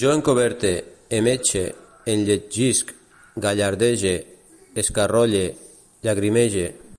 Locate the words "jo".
0.00-0.10